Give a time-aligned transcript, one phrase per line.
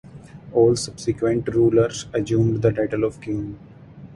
[0.51, 3.59] All subsequent rulers assumed the title of king.